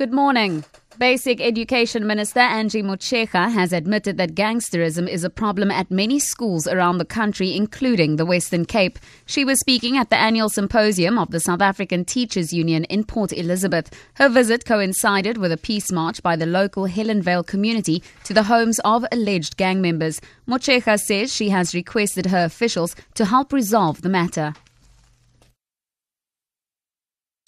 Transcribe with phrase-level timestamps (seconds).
[0.00, 0.64] Good morning.
[0.96, 6.66] Basic Education Minister Angie Motshekga has admitted that gangsterism is a problem at many schools
[6.66, 8.98] around the country, including the Western Cape.
[9.26, 13.30] She was speaking at the annual symposium of the South African Teachers Union in Port
[13.34, 13.94] Elizabeth.
[14.14, 18.80] Her visit coincided with a peace march by the local Helenvale community to the homes
[18.86, 20.22] of alleged gang members.
[20.48, 24.54] Motshekga says she has requested her officials to help resolve the matter.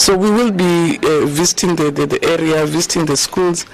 [0.03, 3.67] So we will be uh, visiting the, the, the, area, visiting the schools,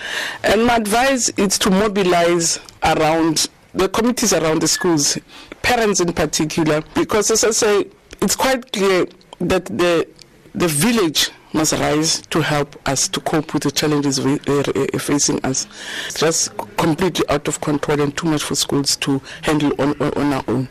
[0.45, 5.17] and my advice is to mobilize around the committees around the schools,
[5.63, 7.87] parents in particular, because as I say,
[8.21, 9.07] it's quite clear
[9.41, 10.07] that the
[10.55, 14.99] the village must rise to help us to cope with the challenges we, uh, uh,
[14.99, 15.67] facing us.
[16.09, 20.33] It's just completely out of control and too much for schools to handle on, on
[20.35, 20.68] our own.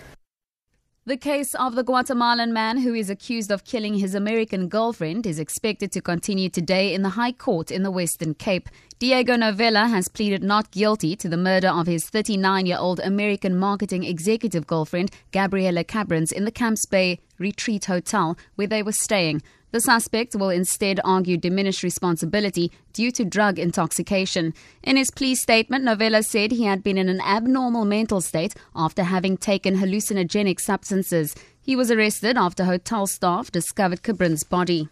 [1.07, 5.39] The case of the Guatemalan man who is accused of killing his American girlfriend is
[5.39, 8.67] expected to continue today in the High Court in the Western Cape.
[8.99, 13.57] Diego Novella has pleaded not guilty to the murder of his 39 year old American
[13.57, 19.41] marketing executive girlfriend, Gabriela Kabrins, in the Camps Bay Retreat Hotel where they were staying.
[19.71, 24.53] The suspect will instead argue diminished responsibility due to drug intoxication.
[24.81, 29.03] In his plea statement, Novella said he had been in an abnormal mental state after
[29.03, 31.35] having taken hallucinogenic substances.
[31.61, 34.87] He was arrested after hotel staff discovered Kabrins' body.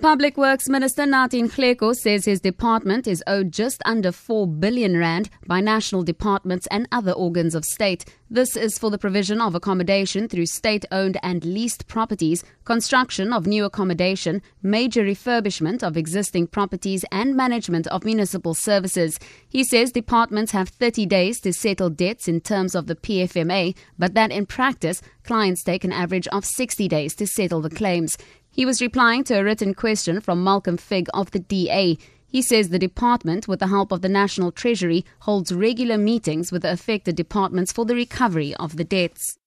[0.00, 5.28] Public Works Minister Nathi Nhleko says his department is owed just under 4 billion rand
[5.44, 8.04] by national departments and other organs of state.
[8.30, 13.64] This is for the provision of accommodation through state-owned and leased properties, construction of new
[13.64, 19.18] accommodation, major refurbishment of existing properties and management of municipal services.
[19.48, 24.14] He says departments have 30 days to settle debts in terms of the PFMA, but
[24.14, 28.16] that in practice clients take an average of 60 days to settle the claims.
[28.58, 31.96] He was replying to a written question from Malcolm Figg of the DA.
[32.26, 36.62] He says the department, with the help of the National Treasury, holds regular meetings with
[36.62, 39.38] the affected departments for the recovery of the debts.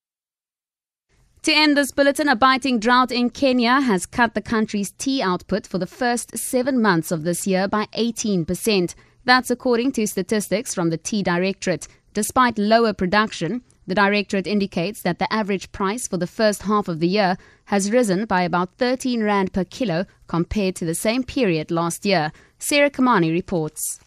[1.41, 5.67] To end this bulletin, a biting drought in Kenya has cut the country's tea output
[5.67, 8.95] for the first seven months of this year by 18%.
[9.25, 11.85] That's according to statistics from the Tea Directorate.
[12.13, 17.01] Despite lower production, the Directorate indicates that the average price for the first half of
[17.01, 17.35] the year
[17.65, 22.31] has risen by about 13 Rand per kilo compared to the same period last year.
[22.57, 23.99] Sarah Kamani reports.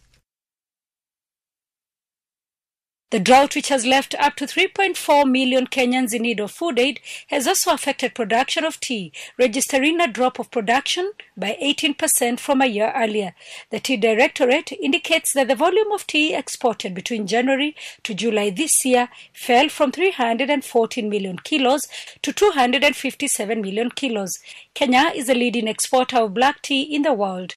[3.15, 6.99] The drought, which has left up to 3.4 million Kenyans in need of food aid,
[7.29, 12.67] has also affected production of tea, registering a drop of production by 18% from a
[12.67, 13.33] year earlier.
[13.71, 18.85] The Tea Directorate indicates that the volume of tea exported between January to July this
[18.85, 21.87] year fell from 314 million kilos
[22.23, 24.33] to 257 million kilos.
[24.75, 27.55] Kenya is the leading exporter of black tea in the world.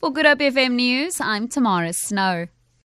[0.00, 2.48] For Good Hope FM News, I'm Tamara Snow.